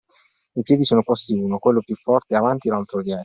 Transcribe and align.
I 0.55 0.63
piedi 0.63 0.83
sono 0.83 1.03
posti 1.03 1.33
uno 1.35 1.59
(quello 1.59 1.79
più 1.81 1.93
“forte”) 1.93 2.33
avanti, 2.35 2.69
l’altro 2.69 3.03
dietro. 3.03 3.19